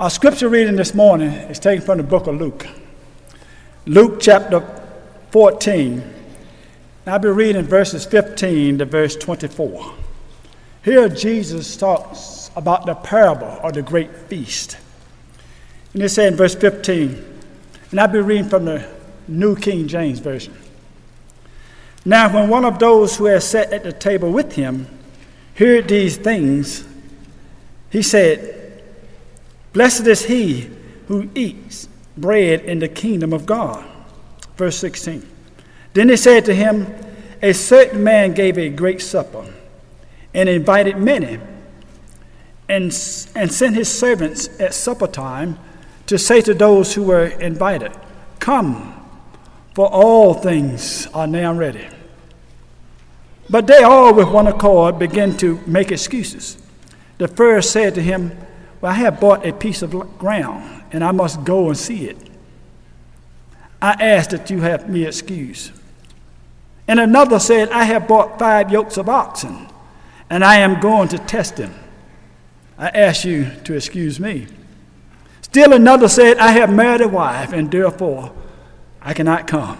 [0.00, 2.66] Our scripture reading this morning is taken from the book of Luke.
[3.84, 4.62] Luke chapter
[5.30, 6.02] 14.
[7.06, 9.92] I'll be reading verses 15 to verse 24.
[10.82, 14.78] Here Jesus talks about the parable of the great feast.
[15.92, 17.38] And it says in verse 15,
[17.90, 18.88] and I'll be reading from the
[19.28, 20.56] New King James Version.
[22.06, 24.86] Now, when one of those who had sat at the table with him
[25.56, 26.86] heard these things,
[27.90, 28.59] he said,
[29.72, 30.70] Blessed is he
[31.06, 33.84] who eats bread in the kingdom of God.
[34.56, 35.26] Verse 16.
[35.94, 36.92] Then they said to him,
[37.42, 39.52] A certain man gave a great supper
[40.34, 41.38] and invited many,
[42.68, 42.84] and,
[43.34, 45.58] and sent his servants at supper time
[46.06, 47.92] to say to those who were invited,
[48.38, 48.94] Come,
[49.74, 51.88] for all things are now ready.
[53.48, 56.56] But they all, with one accord, began to make excuses.
[57.18, 58.36] The first said to him,
[58.80, 62.16] Well, I have bought a piece of ground, and I must go and see it.
[63.82, 65.72] I ask that you have me excused.
[66.88, 69.68] And another said, I have bought five yokes of oxen,
[70.28, 71.74] and I am going to test them.
[72.78, 74.46] I ask you to excuse me.
[75.42, 78.32] Still another said, I have married a wife, and therefore
[79.02, 79.78] I cannot come.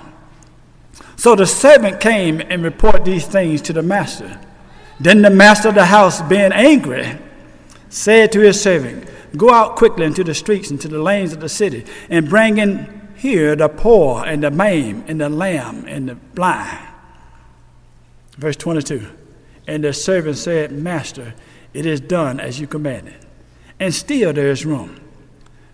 [1.17, 4.41] So the servant came and reported these things to the master.
[4.99, 7.19] Then the master of the house, being angry,
[7.91, 11.41] said to his servant, Go out quickly into the streets and to the lanes of
[11.41, 16.09] the city, and bring in here the poor and the maimed and the lamb and
[16.09, 16.89] the blind.
[18.39, 19.07] Verse 22
[19.67, 21.35] And the servant said, Master,
[21.75, 23.15] it is done as you commanded,
[23.79, 25.01] and still there is room.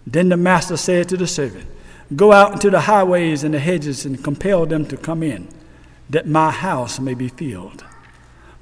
[0.06, 1.66] Then the master said to the servant,
[2.14, 5.48] Go out into the highways and the hedges and compel them to come in,
[6.10, 7.84] that my house may be filled.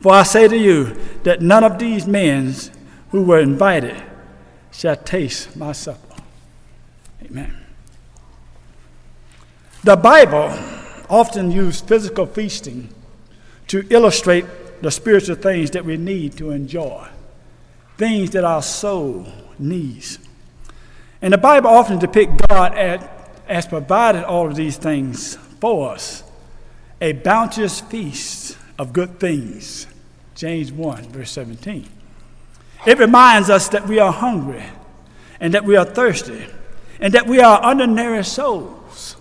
[0.01, 2.55] For I say to you that none of these men
[3.15, 3.95] who were invited
[4.73, 6.17] shall taste my supper.
[7.25, 7.57] Amen.
[9.85, 10.53] The Bible
[11.09, 12.93] often uses physical feasting
[13.69, 14.47] to illustrate
[14.83, 17.07] the spiritual things that we need to enjoy,
[17.99, 19.29] things that our soul
[19.61, 20.19] needs.
[21.23, 23.01] And the Bible often depicts God as
[23.47, 26.25] has provided all of these things for us
[27.01, 29.87] a bounteous feast of good things.
[30.35, 31.94] James 1, verse 17.
[32.87, 34.65] It reminds us that we are hungry
[35.41, 36.47] and that we are thirsty
[37.01, 39.17] and that we are undernourished souls.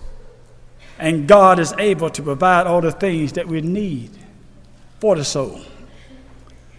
[0.98, 4.10] And God is able to provide all the things that we need
[5.00, 5.60] for the soul.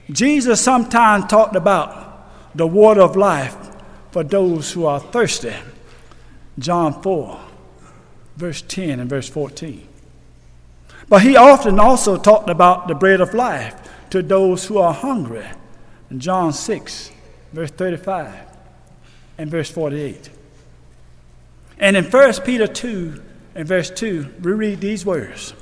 [0.09, 3.55] Jesus sometimes talked about the water of life
[4.11, 5.53] for those who are thirsty.
[6.57, 7.39] John 4,
[8.37, 9.87] verse 10 and verse 14.
[11.09, 13.75] But he often also talked about the bread of life
[14.11, 15.45] to those who are hungry.
[16.15, 17.11] In John 6,
[17.51, 18.33] verse 35
[19.37, 20.29] and verse 48.
[21.77, 23.21] And in 1 Peter 2
[23.53, 25.53] and verse 2, we read these words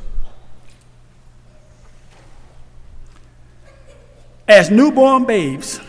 [4.48, 5.80] As newborn babes,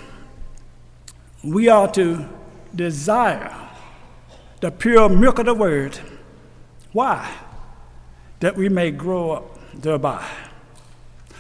[1.43, 2.27] we are to
[2.75, 3.55] desire
[4.63, 6.01] the pure milk of the word.
[6.93, 7.31] Why?
[8.41, 10.27] That we may grow up thereby.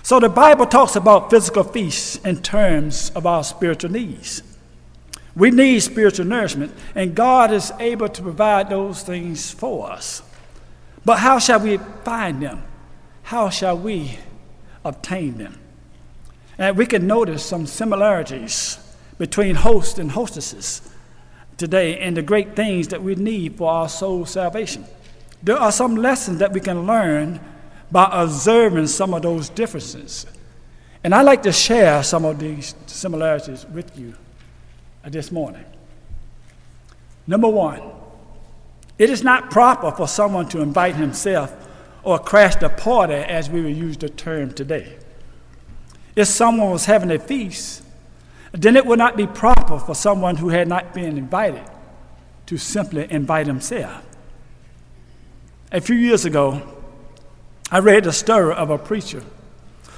[0.04, 4.42] So the Bible talks about physical feasts in terms of our spiritual needs.
[5.34, 10.20] We need spiritual nourishment, and God is able to provide those things for us.
[11.06, 12.62] But how shall we find them?
[13.22, 14.19] How shall we
[14.84, 15.59] obtain them?
[16.59, 18.76] And we can notice some similarities
[19.16, 20.82] between hosts and hostesses
[21.56, 24.84] today and the great things that we need for our soul salvation.
[25.42, 27.41] There are some lessons that we can learn
[27.91, 30.27] by observing some of those differences.
[31.03, 34.15] And I'd like to share some of these similarities with you
[35.05, 35.65] this morning.
[37.27, 37.83] Number one,
[38.99, 41.55] it is not proper for someone to invite himself
[42.03, 44.97] or crash the party, as we would use the term today.
[46.15, 47.83] If someone was having a feast,
[48.53, 51.65] then it would not be proper for someone who had not been invited
[52.47, 54.04] to simply invite himself.
[55.72, 56.73] A few years ago,
[57.74, 59.24] I read the story of a preacher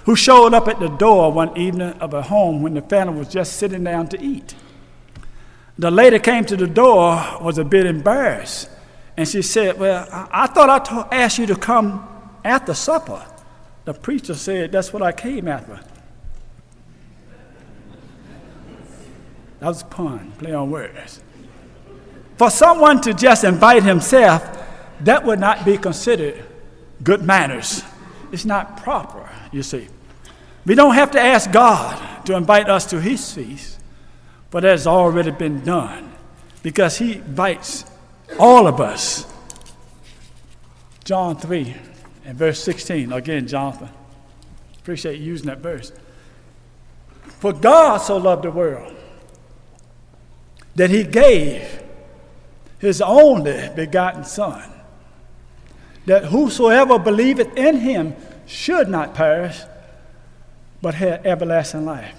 [0.07, 3.29] who showed up at the door one evening of a home when the family was
[3.29, 4.55] just sitting down to eat.
[5.77, 8.71] The lady came to the door, was a bit embarrassed,
[9.15, 12.09] and she said, Well, I thought I asked you to come
[12.43, 13.23] after supper.
[13.85, 15.79] The preacher said, That's what I came after.
[19.61, 21.21] That was a pun, play on words.
[22.39, 24.65] For someone to just invite himself,
[25.01, 26.43] that would not be considered
[27.03, 27.83] good manners.
[28.33, 29.89] It's not proper, you see.
[30.65, 33.79] We don't have to ask God to invite us to his feast,
[34.51, 36.13] but that has already been done.
[36.67, 37.85] because he invites
[38.41, 39.25] all of us.
[41.05, 41.77] John 3
[42.25, 43.13] and verse 16.
[43.13, 43.89] Again, Jonathan.
[44.81, 45.93] Appreciate you using that verse.
[47.39, 48.97] For God so loved the world
[50.75, 51.83] that he gave
[52.81, 54.69] his only begotten Son,
[56.07, 58.15] that whosoever believeth in him
[58.47, 59.61] should not perish,
[60.81, 62.15] but have everlasting life.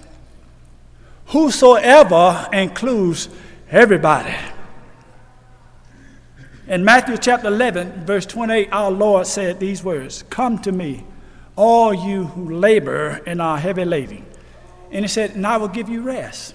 [1.28, 3.28] Whosoever includes
[3.70, 4.34] everybody.
[6.66, 11.04] In Matthew chapter 11, verse 28, our Lord said these words Come to me,
[11.56, 14.24] all you who labor and are heavy laden.
[14.90, 16.54] And he said, And I will give you rest.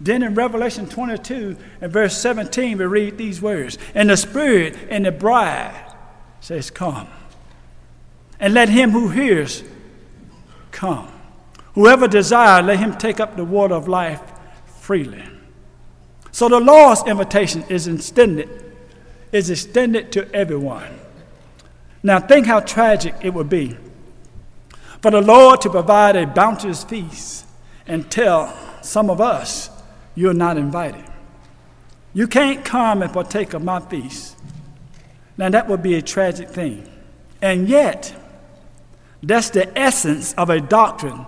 [0.00, 5.06] Then in Revelation 22 and verse 17, we read these words And the Spirit and
[5.06, 5.87] the bride
[6.40, 7.08] says, Come.
[8.40, 9.64] And let him who hears
[10.70, 11.08] come.
[11.74, 14.20] Whoever desires, let him take up the water of life
[14.80, 15.24] freely.
[16.30, 18.48] So the Lord's invitation is extended,
[19.32, 20.98] is extended to everyone.
[22.02, 23.76] Now think how tragic it would be
[25.00, 27.46] for the Lord to provide a bounteous feast
[27.86, 29.70] and tell some of us
[30.14, 31.04] you're not invited.
[32.14, 34.36] You can't come and partake of my feast.
[35.38, 36.86] Now, that would be a tragic thing.
[37.40, 38.12] And yet,
[39.22, 41.24] that's the essence of a doctrine.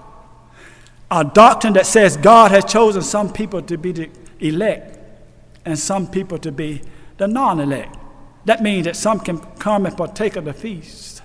[1.11, 4.11] A doctrine that says God has chosen some people to be the
[4.41, 4.99] elect
[5.65, 6.83] and some people to be
[7.17, 7.97] the non elect.
[8.47, 11.23] That means that some can come and partake of the feast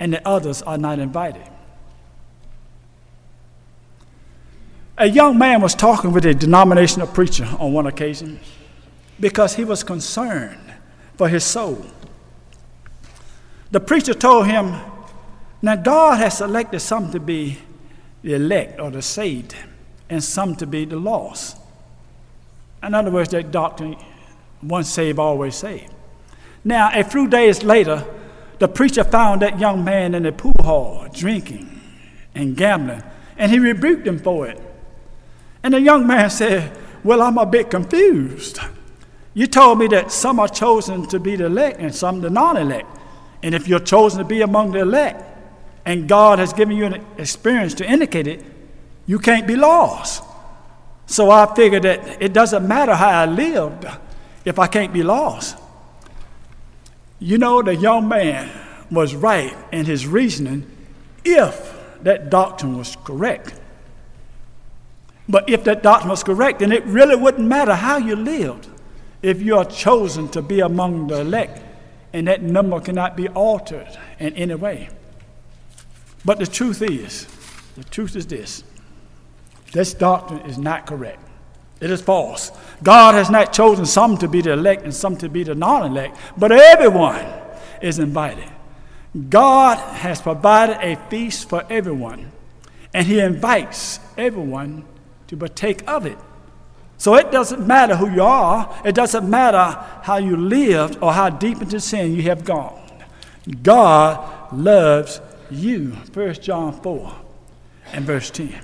[0.00, 1.46] and the others are not invited.
[4.96, 8.40] A young man was talking with a denominational preacher on one occasion
[9.20, 10.63] because he was concerned
[11.16, 11.84] for his soul.
[13.70, 14.76] The preacher told him,
[15.62, 17.58] Now God has selected some to be
[18.22, 19.54] the elect or the saved,
[20.08, 21.56] and some to be the lost.
[22.82, 23.96] In other words, that doctrine,
[24.62, 25.92] once saved, always saved.
[26.64, 28.04] Now, a few days later,
[28.58, 31.80] the preacher found that young man in a pool hall drinking
[32.34, 33.02] and gambling,
[33.36, 34.60] and he rebuked him for it.
[35.62, 38.58] And the young man said, Well, I'm a bit confused.
[39.34, 42.56] You told me that some are chosen to be the elect and some the non
[42.56, 42.86] elect.
[43.42, 45.22] And if you're chosen to be among the elect,
[45.84, 48.44] and God has given you an experience to indicate it,
[49.06, 50.22] you can't be lost.
[51.06, 53.84] So I figured that it doesn't matter how I lived
[54.44, 55.58] if I can't be lost.
[57.18, 58.50] You know, the young man
[58.90, 60.70] was right in his reasoning
[61.24, 63.54] if that doctrine was correct.
[65.28, 68.68] But if that doctrine was correct, then it really wouldn't matter how you lived
[69.24, 71.58] if you are chosen to be among the elect,
[72.12, 73.88] and that number cannot be altered
[74.18, 74.90] in any way.
[76.26, 77.26] But the truth is,
[77.74, 78.62] the truth is this
[79.72, 81.20] this doctrine is not correct.
[81.80, 82.52] It is false.
[82.82, 85.90] God has not chosen some to be the elect and some to be the non
[85.90, 87.24] elect, but everyone
[87.80, 88.50] is invited.
[89.30, 92.30] God has provided a feast for everyone,
[92.92, 94.84] and He invites everyone
[95.28, 96.18] to partake of it.
[96.96, 101.28] So it doesn't matter who you are, it doesn't matter how you lived or how
[101.30, 102.80] deep into sin you have gone.
[103.62, 105.20] God loves
[105.50, 105.90] you.
[106.12, 107.14] 1 John 4
[107.92, 108.54] and verse 10.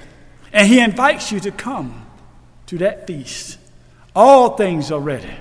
[0.52, 2.06] And he invites you to come
[2.66, 3.58] to that feast.
[4.14, 5.34] All things are ready.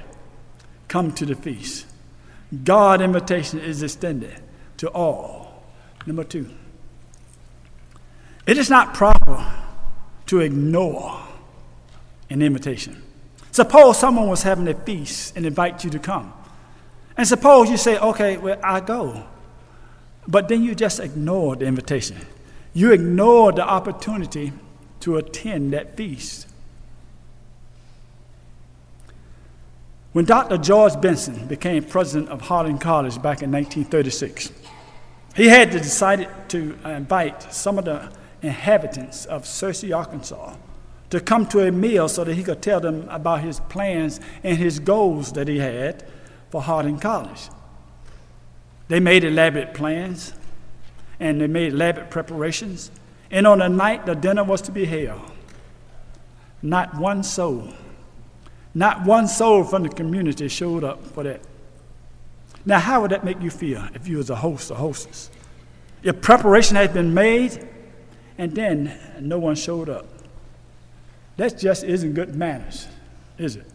[0.88, 1.86] Come to the feast.
[2.64, 4.42] God invitation is extended
[4.78, 5.64] to all.
[6.06, 6.50] Number two.
[8.48, 9.46] It is not proper
[10.28, 11.20] to ignore
[12.30, 13.02] an invitation.
[13.52, 16.34] Suppose someone was having a feast and invite you to come.
[17.18, 19.26] And suppose you say, okay, well, I go.
[20.28, 22.18] But then you just ignore the invitation.
[22.74, 24.54] You ignore the opportunity
[25.02, 26.48] to attend that feast.
[30.14, 30.58] When Dr.
[30.58, 34.52] George Benson became president of Harding College back in 1936,
[35.36, 40.56] he had decided to invite some of the inhabitants of Searcy, Arkansas,
[41.10, 44.58] to come to a meal so that he could tell them about his plans and
[44.58, 46.06] his goals that he had
[46.50, 47.50] for Harding College.
[48.88, 50.34] They made elaborate plans
[51.20, 52.92] and they made elaborate preparations.
[53.32, 55.22] And on the night the dinner was to be held,
[56.62, 57.74] not one soul,
[58.74, 61.42] not one soul from the community showed up for that.
[62.66, 65.32] Now, how would that make you feel if you was a host or hostess?
[66.04, 67.68] If preparation had been made
[68.38, 70.06] and then no one showed up.
[71.40, 72.86] That just isn't good manners,
[73.38, 73.66] is it?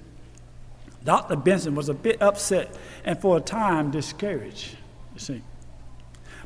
[1.03, 1.35] Dr.
[1.35, 4.77] Benson was a bit upset and for a time discouraged,
[5.15, 5.43] you see.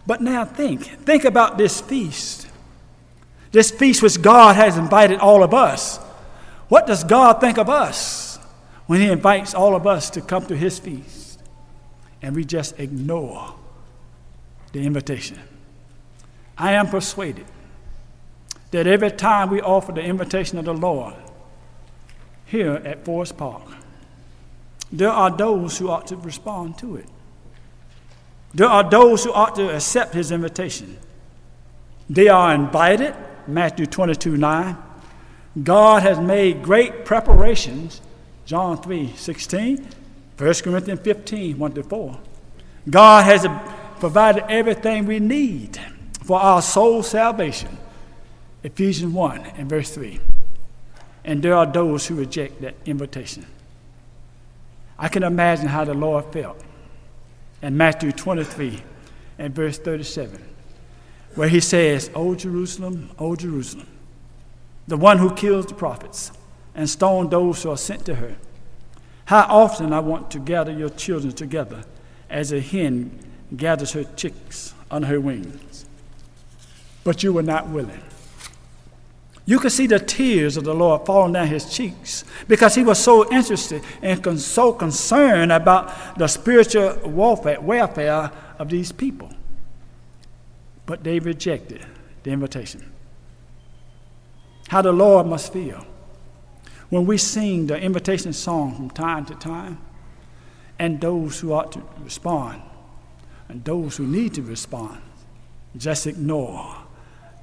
[0.06, 2.46] But now think, think about this feast.
[3.50, 5.96] This feast which God has invited all of us.
[6.68, 8.38] What does God think of us
[8.86, 11.42] when He invites all of us to come to His feast
[12.22, 13.56] and we just ignore
[14.70, 15.40] the invitation.
[16.56, 17.46] I am persuaded
[18.70, 21.14] that every time we offer the invitation of the Lord
[22.46, 23.62] here at Forest Park,
[24.90, 27.06] there are those who ought to respond to it.
[28.54, 30.98] There are those who ought to accept his invitation.
[32.08, 33.14] They are invited,
[33.46, 34.76] Matthew 22 9.
[35.62, 38.00] God has made great preparations,
[38.46, 39.86] John 3 16,
[40.38, 42.18] 1 Corinthians 15 1 to 4.
[42.88, 43.46] God has
[44.00, 45.78] provided everything we need
[46.22, 47.76] for our soul salvation,
[48.62, 50.20] Ephesians 1 and verse 3.
[51.24, 53.46] And there are those who reject that invitation.
[54.98, 56.60] I can imagine how the Lord felt
[57.62, 58.82] in Matthew 23
[59.38, 60.42] and verse 37,
[61.34, 63.86] where he says, O Jerusalem, O Jerusalem,
[64.88, 66.32] the one who kills the prophets
[66.74, 68.36] and stones those who are sent to her.
[69.26, 71.84] How often I want to gather your children together
[72.30, 73.18] as a hen
[73.56, 75.84] gathers her chicks on her wings.
[77.04, 78.02] But you were not willing.
[79.48, 83.02] You could see the tears of the Lord falling down his cheeks because he was
[83.02, 89.30] so interested and so concerned about the spiritual warfare, welfare of these people.
[90.84, 91.82] But they rejected
[92.24, 92.92] the invitation.
[94.68, 95.82] How the Lord must feel
[96.90, 99.78] when we sing the invitation song from time to time,
[100.78, 102.60] and those who ought to respond,
[103.48, 105.00] and those who need to respond,
[105.74, 106.76] just ignore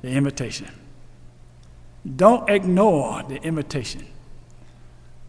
[0.04, 0.70] the invitation.
[2.06, 4.06] Don't ignore the invitation.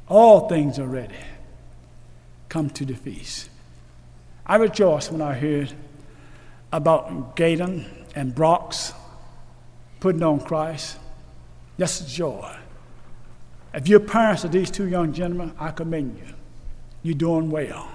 [0.08, 1.14] All things are ready.
[2.48, 3.48] Come to the feast.
[4.44, 5.72] I rejoiced when I heard
[6.72, 8.92] about Gaydon and Brox
[10.00, 10.98] putting on Christ.
[11.78, 12.56] That's joy.
[13.74, 16.34] If you're parents of these two young gentlemen, I commend you.
[17.02, 17.90] You're doing well.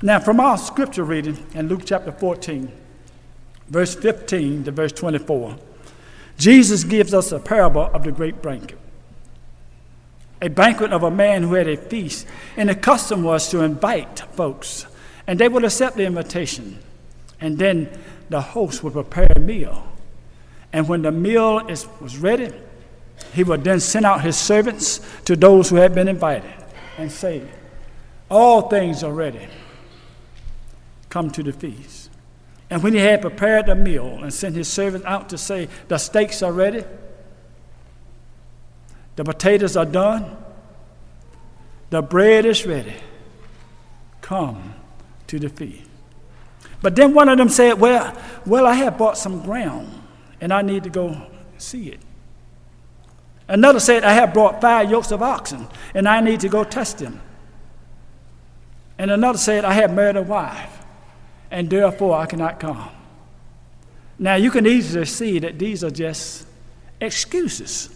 [0.00, 2.70] Now, from our scripture reading in Luke chapter 14,
[3.68, 5.56] verse 15 to verse 24.
[6.38, 8.78] Jesus gives us a parable of the great banquet.
[10.40, 12.26] A banquet of a man who had a feast,
[12.56, 14.86] and the custom was to invite folks,
[15.26, 16.78] and they would accept the invitation.
[17.40, 17.90] And then
[18.30, 19.84] the host would prepare a meal.
[20.72, 22.52] And when the meal is, was ready,
[23.34, 26.52] he would then send out his servants to those who had been invited
[26.96, 27.42] and say,
[28.30, 29.48] All things are ready.
[31.08, 32.07] Come to the feast.
[32.70, 35.98] And when he had prepared the meal and sent his servant out to say, The
[35.98, 36.84] steaks are ready,
[39.16, 40.36] the potatoes are done,
[41.90, 42.94] the bread is ready,
[44.20, 44.74] come
[45.28, 45.88] to the feast.
[46.82, 49.90] But then one of them said, Well, well, I have bought some ground
[50.40, 52.00] and I need to go see it.
[53.48, 56.98] Another said, I have brought five yokes of oxen and I need to go test
[56.98, 57.20] them.
[58.98, 60.77] And another said, I have married a wife
[61.50, 62.90] and therefore I cannot come.
[64.18, 66.46] Now, you can easily see that these are just
[67.00, 67.88] excuses.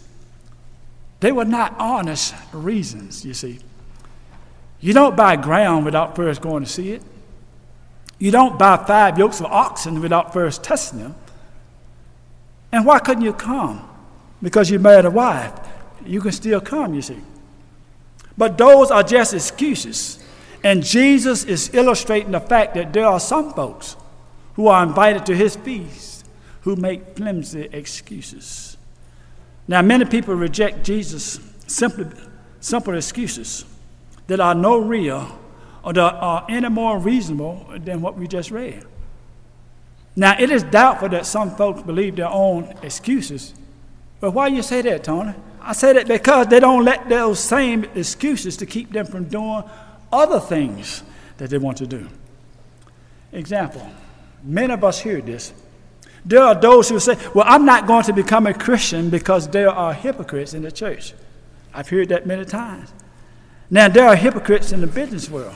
[1.19, 3.59] They were not honest reasons, you see.
[4.79, 7.01] You don't buy ground without first going to see it.
[8.19, 11.15] You don't buy five yokes of oxen without first testing them.
[12.71, 13.87] And why couldn't you come?
[14.41, 15.53] Because you married a wife.
[16.05, 17.19] You can still come, you see.
[18.37, 20.22] But those are just excuses.
[20.63, 23.97] And Jesus is illustrating the fact that there are some folks
[24.55, 26.25] who are invited to his feast
[26.61, 28.77] who make flimsy excuses.
[29.67, 32.05] Now, many people reject Jesus simply
[32.59, 33.65] simple excuses
[34.27, 35.37] that are no real
[35.83, 38.85] or that are any more reasonable than what we just read.
[40.15, 43.53] Now, it is doubtful that some folks believe their own excuses.
[44.21, 45.33] But why you say that, Tony?
[45.59, 49.63] I say that because they don't let those same excuses to keep them from doing
[50.13, 51.03] other things
[51.37, 52.07] that they want to do.
[53.31, 53.89] Example,
[54.43, 55.51] many of us hear this.
[56.23, 59.69] There are those who say, Well, I'm not going to become a Christian because there
[59.69, 61.13] are hypocrites in the church.
[61.73, 62.93] I've heard that many times.
[63.69, 65.55] Now, there are hypocrites in the business world,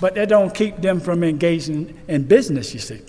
[0.00, 3.02] but that don't keep them from engaging in business, you see.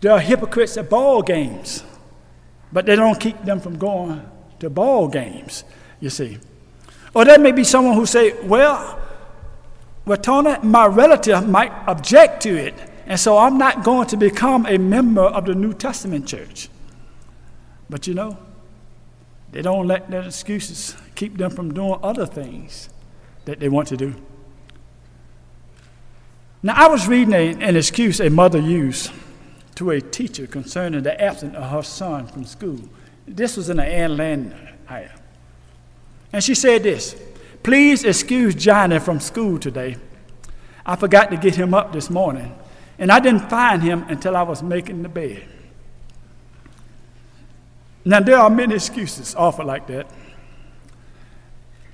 [0.00, 1.84] There are hypocrites at ball games,
[2.72, 4.28] but they don't keep them from going
[4.60, 5.64] to ball games,
[6.00, 6.38] you see.
[7.14, 8.98] Or there may be someone who say, well,
[10.06, 12.74] Watona, my relative might object to it,
[13.06, 16.68] and so I'm not going to become a member of the New Testament church.
[17.90, 18.38] But you know,
[19.52, 22.88] they don't let their excuses keep them from doing other things
[23.44, 24.14] that they want to do.
[26.62, 29.10] Now, I was reading a, an excuse a mother used
[29.74, 32.80] to a teacher concerning the absence of her son from school.
[33.26, 35.21] This was in an Ann Landers item.
[36.32, 37.14] And she said this
[37.62, 39.96] Please excuse Johnny from school today.
[40.84, 42.54] I forgot to get him up this morning,
[42.98, 45.44] and I didn't find him until I was making the bed.
[48.04, 50.08] Now, there are many excuses offered like that.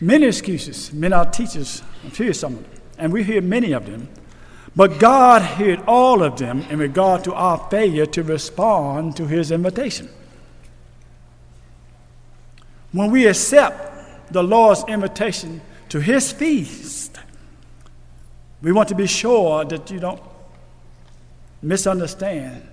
[0.01, 0.93] Many excuses.
[0.93, 1.83] Many our teachers
[2.15, 4.09] hear some of them, and we hear many of them.
[4.75, 9.51] But God heard all of them in regard to our failure to respond to His
[9.51, 10.09] invitation.
[12.93, 13.98] When we accept
[14.31, 17.19] the Lord's invitation to His feast,
[18.63, 20.23] we want to be sure that you don't
[21.63, 22.67] misunderstand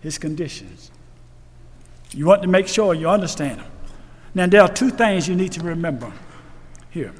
[0.00, 0.90] His conditions.
[2.12, 3.70] You want to make sure you understand them.
[4.34, 6.12] Now, there are two things you need to remember
[6.90, 7.12] here.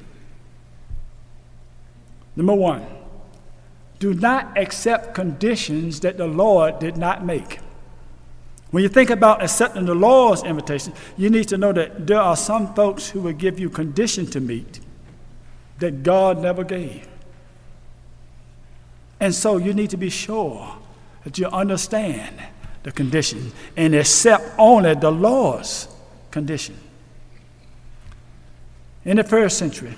[2.37, 2.87] Number one,
[3.99, 7.61] do not accept conditions that the Lord did not make.
[8.73, 12.37] When you think about accepting the Lord's invitation, you need to know that there are
[12.37, 14.81] some folks who will give you conditions to meet
[15.79, 17.07] that God never gave.
[19.21, 20.75] And so you need to be sure
[21.25, 22.35] that you understand
[22.83, 25.87] the condition and accept only the Lord's
[26.31, 26.77] condition.
[29.05, 29.95] In the first century,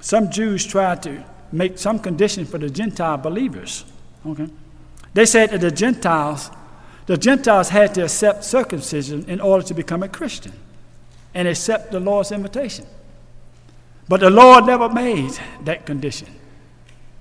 [0.00, 3.84] some Jews tried to make some condition for the Gentile believers.
[4.26, 4.48] Okay?
[5.14, 6.50] They said that the Gentiles,
[7.06, 10.52] the Gentiles had to accept circumcision in order to become a Christian
[11.34, 12.86] and accept the Lord's invitation.
[14.08, 16.28] But the Lord never made that condition.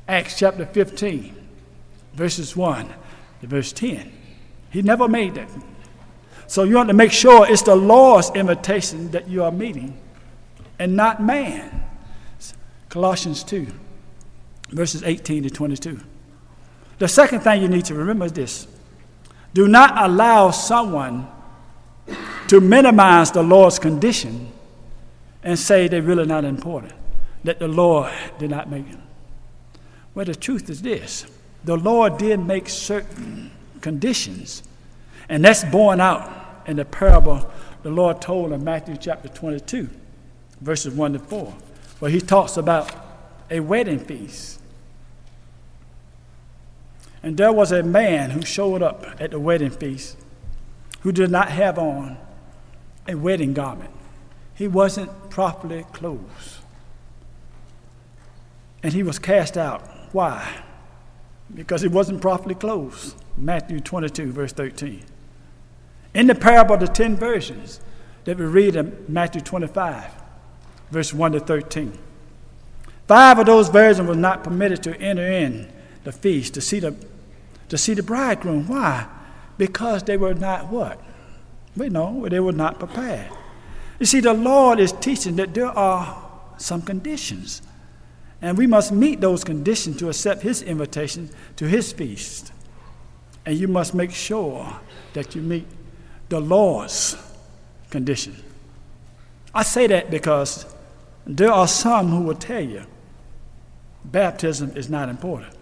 [0.08, 1.36] Acts chapter 15,
[2.14, 2.94] verses 1
[3.42, 4.12] to verse 10.
[4.70, 5.50] He never made that.
[6.48, 10.00] So you want to make sure it's the Lord's invitation that you are meeting
[10.78, 11.84] and not man.
[12.90, 13.68] Colossians 2,
[14.70, 16.00] verses 18 to 22.
[16.98, 18.68] The second thing you need to remember is this
[19.56, 21.28] do not allow someone
[22.50, 24.52] to minimize the Lord's condition
[25.44, 26.92] and say they're really not important,
[27.46, 29.02] that the Lord did not make them.
[30.14, 31.26] Well, the truth is this
[31.64, 34.62] the Lord did make certain conditions,
[35.30, 36.30] and that's borne out
[36.68, 37.50] in the parable
[37.82, 39.90] the Lord told in Matthew chapter 22
[40.60, 41.54] verses 1 to 4,
[42.00, 42.92] where he talks about
[43.50, 44.60] a wedding feast.
[47.26, 50.16] And there was a man who showed up at the wedding feast
[51.02, 52.20] who did not have on
[53.08, 53.90] a wedding garment.
[54.54, 56.60] He wasn't properly clothed.
[58.84, 59.82] And he was cast out.
[60.12, 60.62] Why?
[61.52, 63.16] Because he wasn't properly clothed.
[63.36, 65.04] Matthew 22, verse 13.
[66.14, 67.80] In the parable of the ten virgins
[68.26, 70.12] that we read in Matthew 25,
[70.92, 71.98] verse 1 to 13.
[73.08, 75.72] Five of those virgins were not permitted to enter in
[76.04, 76.96] the feast to see the,
[77.70, 78.68] to see the bridegroom.
[78.68, 79.08] Why?
[79.58, 81.00] Because they were not what?
[81.76, 83.32] We know they were not prepared.
[84.00, 86.24] You see, the Lord is teaching that there are
[86.58, 87.62] some conditions,
[88.42, 92.52] and we must meet those conditions to accept His invitation to His feast.
[93.46, 94.80] And you must make sure
[95.14, 95.68] that you meet
[96.30, 97.16] the Lord's
[97.90, 98.36] condition.
[99.54, 100.66] I say that because
[101.26, 102.84] there are some who will tell you
[104.04, 105.55] baptism is not important.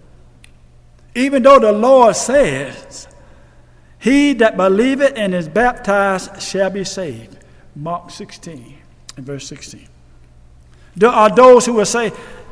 [1.15, 3.07] Even though the Lord says,
[3.99, 7.37] He that believeth and is baptized shall be saved.
[7.75, 8.77] Mark 16
[9.17, 9.87] and verse 16.
[10.95, 12.11] There are those who will say,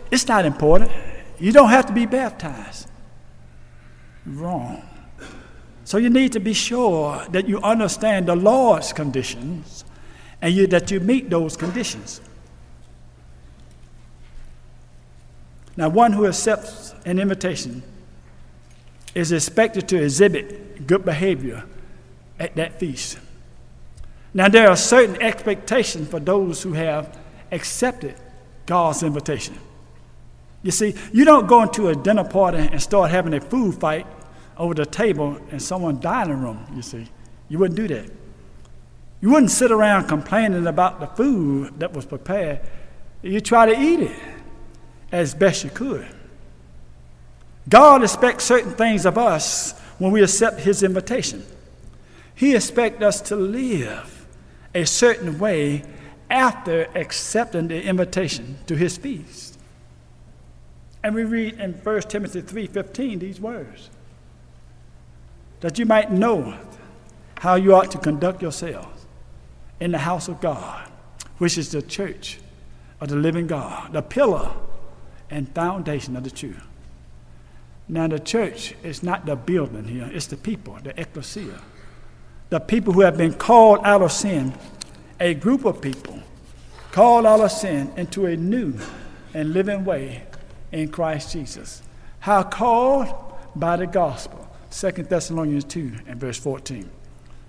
[0.10, 0.91] It's not important.
[1.39, 2.88] You don't have to be baptized.
[4.26, 4.84] Wrong.
[5.84, 9.84] So you need to be sure that you understand the Lord's conditions
[10.41, 12.21] and you, that you meet those conditions.
[15.76, 17.82] Now, one who accepts an invitation
[19.13, 21.63] is expected to exhibit good behavior
[22.39, 23.17] at that feast.
[24.34, 27.17] Now, there are certain expectations for those who have
[27.52, 28.15] accepted
[28.65, 29.58] God's invitation.
[30.63, 34.08] You see, you don't go into a dinner party and start having a food fight
[34.58, 37.08] over the table in someone's dining room, you see.
[37.50, 38.10] You wouldn't do that.
[39.19, 42.62] You wouldn't sit around complaining about the food that was prepared.
[43.21, 44.19] You try to eat it
[45.12, 46.08] as best you could.
[47.71, 51.43] God expects certain things of us when we accept His invitation.
[52.36, 54.27] He expects us to live
[54.75, 55.84] a certain way
[56.29, 59.57] after accepting the invitation to His feast.
[61.01, 63.89] And we read in 1 Timothy 3:15 these words
[65.62, 66.57] that you might know
[67.38, 69.05] how you ought to conduct yourselves
[69.79, 70.89] in the house of God,
[71.38, 72.39] which is the church
[72.99, 74.51] of the living God, the pillar
[75.29, 76.67] and foundation of the truth.
[77.91, 81.62] Now, the church is not the building here, it's the people, the ecclesia.
[82.49, 84.54] The people who have been called out of sin,
[85.19, 86.17] a group of people
[86.93, 88.73] called out of sin into a new
[89.34, 90.23] and living way
[90.71, 91.82] in Christ Jesus.
[92.21, 93.13] How called?
[93.58, 94.49] By the gospel.
[94.71, 96.89] 2 Thessalonians 2 and verse 14.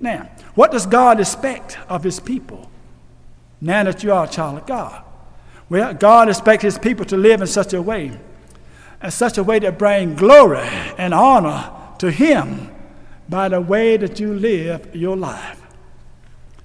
[0.00, 2.68] Now, what does God expect of his people
[3.61, 5.05] now that you are a child of God?
[5.68, 8.18] Well, God expects his people to live in such a way,
[9.02, 12.70] in such a way that bring glory and honor to him
[13.28, 15.60] by the way that you live your life.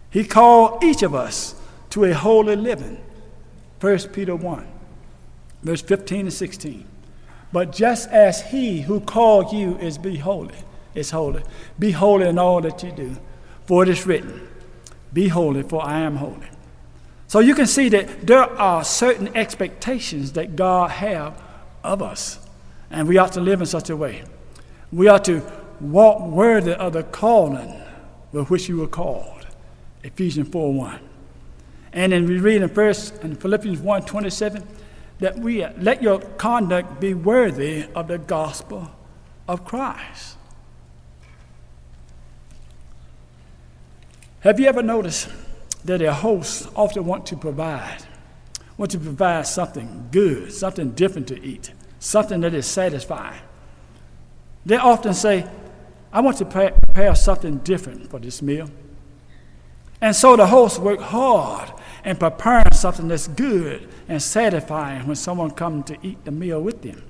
[0.09, 1.55] He called each of us
[1.91, 3.03] to a holy living.
[3.79, 4.67] 1 Peter 1,
[5.63, 6.85] verse 15 and 16.
[7.53, 10.55] But just as he who called you is be holy,
[10.95, 11.43] is holy,
[11.77, 13.17] be holy in all that you do.
[13.65, 14.47] For it is written,
[15.13, 16.47] Be holy, for I am holy.
[17.27, 21.41] So you can see that there are certain expectations that God have
[21.87, 22.39] of us,
[22.91, 24.23] and we ought to live in such a way.
[24.91, 25.41] We ought to
[25.79, 27.81] walk worthy of the calling
[28.31, 29.47] with which you were called.
[30.03, 30.99] Ephesians 4 1.
[31.93, 34.67] And then we read in first in Philippians 1 27
[35.19, 38.91] that we let your conduct be worthy of the gospel
[39.47, 40.37] of Christ.
[44.41, 45.29] Have you ever noticed
[45.85, 48.03] that a host often want to provide,
[48.77, 53.41] want to provide something good, something different to eat, something that is satisfying?
[54.65, 55.47] They often say,
[56.11, 58.69] I want to prepare something different for this meal.
[59.99, 61.71] And so the host work hard
[62.05, 66.81] in preparing something that's good and satisfying when someone comes to eat the meal with
[66.81, 67.03] them.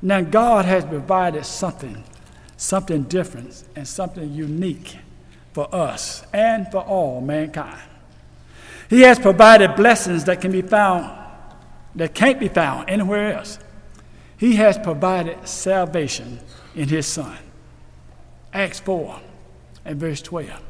[0.00, 2.04] Now God has provided something,
[2.56, 4.98] something different and something unique
[5.52, 7.80] for us and for all mankind.
[8.94, 11.10] He has provided blessings that can be found,
[11.96, 13.58] that can't be found anywhere else.
[14.36, 16.38] He has provided salvation
[16.76, 17.36] in His Son.
[18.52, 19.20] Acts 4
[19.84, 20.62] and verse 12.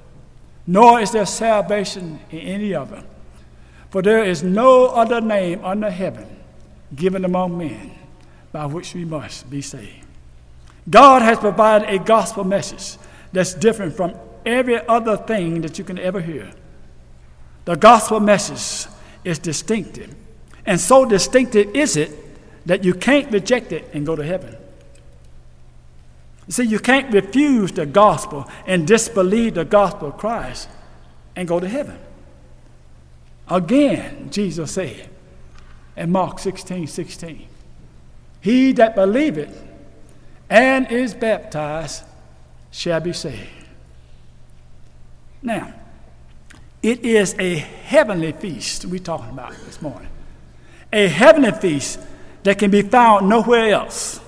[0.67, 3.05] Nor is there salvation in any other,
[3.91, 6.27] for there is no other name under heaven
[6.97, 7.91] given among men
[8.53, 10.07] by which we must be saved.
[10.89, 12.97] God has provided a gospel message
[13.35, 14.15] that's different from
[14.47, 16.51] every other thing that you can ever hear.
[17.65, 18.91] The gospel message
[19.25, 20.15] is distinctive.
[20.67, 22.11] And so distinctive is it
[22.67, 24.57] that you can't reject it and go to heaven.
[26.47, 30.69] You see, you can't refuse the gospel and disbelieve the gospel of Christ
[31.37, 31.99] and go to heaven.
[33.49, 35.09] Again, Jesus said
[35.97, 37.47] in Mark 16 16,
[38.41, 39.63] He that believeth
[40.51, 42.05] and is baptized
[42.71, 43.49] shall be saved.
[45.43, 45.75] Now,
[46.85, 50.11] it is a heavenly feast we're talking about this morning.
[50.93, 51.99] A heavenly feast
[52.43, 54.21] that can be found nowhere else.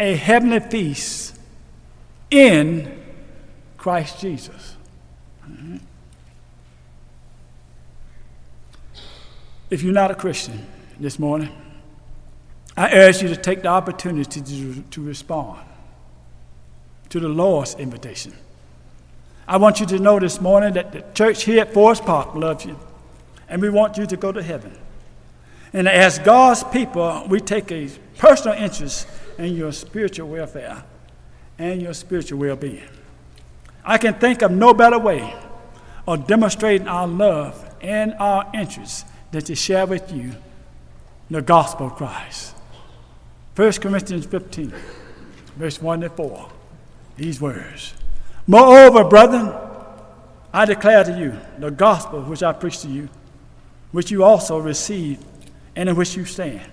[0.00, 1.38] A heavenly feast
[2.28, 3.00] in
[3.78, 4.76] Christ Jesus.
[5.48, 5.76] Mm-hmm.
[9.70, 10.66] If you're not a Christian
[10.98, 11.50] this morning,
[12.76, 15.60] I urge you to take the opportunity to, to respond
[17.10, 18.32] to the Lord's invitation.
[19.46, 22.64] I want you to know this morning that the church here at Forest Park loves
[22.64, 22.78] you,
[23.48, 24.76] and we want you to go to heaven.
[25.72, 30.84] And as God's people, we take a personal interest in your spiritual welfare
[31.58, 32.88] and your spiritual well being.
[33.84, 35.34] I can think of no better way
[36.06, 40.32] of demonstrating our love and our interest than to share with you
[41.30, 42.54] the gospel of Christ.
[43.56, 44.72] 1 Corinthians 15,
[45.56, 46.48] verse 1 to 4,
[47.16, 47.94] these words.
[48.46, 49.52] Moreover, brethren,
[50.52, 53.08] I declare to you the gospel which I preached to you,
[53.92, 55.24] which you also received,
[55.76, 56.70] and in which you stand,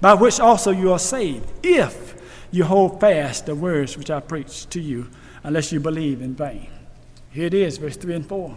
[0.00, 2.16] by which also you are saved, if
[2.50, 5.08] you hold fast the words which I preached to you,
[5.42, 6.70] unless you believe in vain.
[7.30, 8.56] Here it is, verse 3 and 4.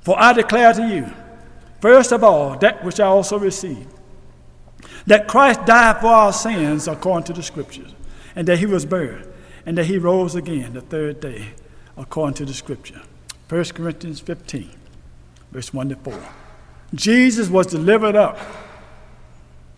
[0.00, 1.12] For I declare to you,
[1.80, 3.88] first of all, that which I also received,
[5.06, 7.94] that Christ died for our sins according to the Scriptures,
[8.34, 9.26] and that he was buried
[9.66, 11.48] and that he rose again the third day
[11.96, 13.02] according to the scripture.
[13.48, 14.70] 1 Corinthians 15,
[15.52, 16.28] verse 1 to 4.
[16.94, 18.38] Jesus was delivered up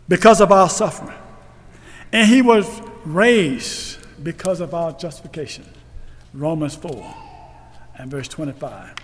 [0.09, 1.18] because of our suffering,
[2.12, 5.66] and he was raised because of our justification.
[6.33, 7.14] Romans 4
[7.99, 8.94] and verse 25.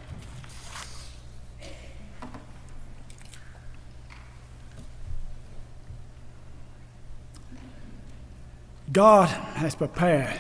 [8.93, 10.39] God has prepared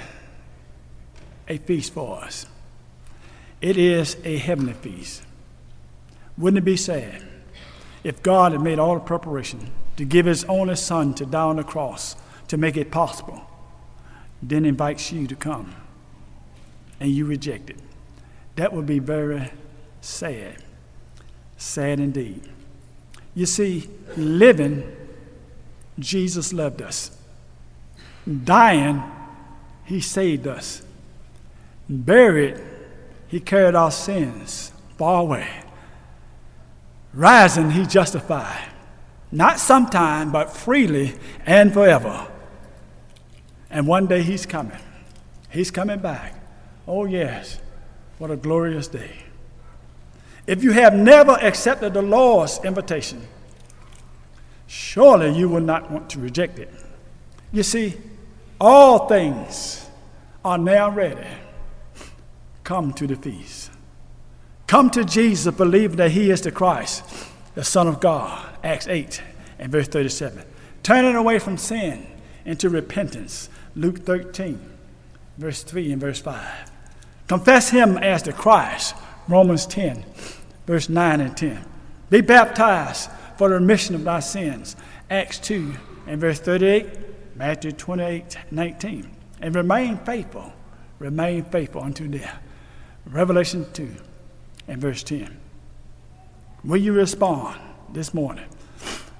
[1.48, 2.46] a feast for us.
[3.60, 5.22] It is a heavenly feast.
[6.36, 7.22] Wouldn't it be sad
[8.02, 11.56] if God had made all the preparation to give his only son to die on
[11.56, 12.16] the cross
[12.48, 13.42] to make it possible,
[14.42, 15.74] then invites you to come
[16.98, 17.78] and you reject it?
[18.56, 19.50] That would be very
[20.00, 20.56] sad.
[21.56, 22.42] Sad indeed.
[23.34, 24.90] You see, living,
[25.98, 27.16] Jesus loved us.
[28.44, 29.02] Dying,
[29.84, 30.82] he saved us.
[31.92, 32.58] Buried,
[33.28, 35.46] he carried our sins far away.
[37.12, 38.70] Rising, he justified.
[39.30, 42.26] Not sometime, but freely and forever.
[43.68, 44.78] And one day he's coming.
[45.50, 46.34] He's coming back.
[46.88, 47.60] Oh, yes.
[48.16, 49.10] What a glorious day.
[50.46, 53.20] If you have never accepted the Lord's invitation,
[54.66, 56.72] surely you will not want to reject it.
[57.52, 57.98] You see,
[58.58, 59.86] all things
[60.42, 61.26] are now ready.
[62.72, 63.70] Come to the feast.
[64.66, 67.04] Come to Jesus, believing that He is the Christ,
[67.54, 68.48] the Son of God.
[68.64, 69.22] Acts 8
[69.58, 70.42] and verse 37.
[70.82, 72.06] Turning away from sin
[72.46, 73.50] into repentance.
[73.76, 74.58] Luke 13,
[75.36, 76.72] verse 3 and verse 5.
[77.28, 78.94] Confess Him as the Christ.
[79.28, 80.02] Romans 10,
[80.66, 81.62] verse 9 and 10.
[82.08, 84.76] Be baptized for the remission of thy sins.
[85.10, 85.74] Acts 2
[86.06, 86.88] and verse 38,
[87.36, 89.10] Matthew 28, 19.
[89.42, 90.54] And remain faithful,
[90.98, 92.40] remain faithful unto death.
[93.06, 93.94] Revelation 2
[94.68, 95.36] and verse 10.
[96.64, 97.60] Will you respond
[97.92, 98.46] this morning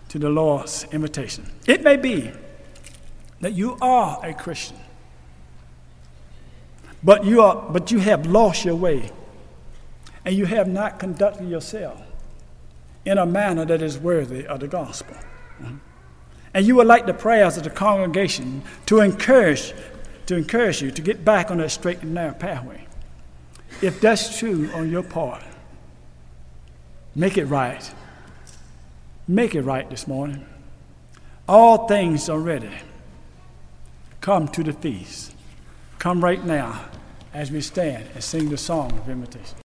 [0.09, 1.51] to the Lord's invitation?
[1.67, 2.31] It may be
[3.41, 4.79] that you are a Christian,
[7.03, 9.11] but you, are, but you have lost your way
[10.25, 12.01] and you have not conducted yourself
[13.05, 15.17] in a manner that is worthy of the gospel.
[16.55, 19.75] And you would like the prayers of the congregation to encourage,
[20.27, 22.82] to encourage you to get back on that straight and narrow pathway.
[23.83, 25.43] If that's true on your part,
[27.17, 27.93] make it right.
[29.27, 30.47] Make it right this morning.
[31.49, 32.73] All things are ready.
[34.21, 35.35] Come to the feast.
[35.99, 36.81] Come right now
[37.35, 39.57] as we stand and sing the song of invitation.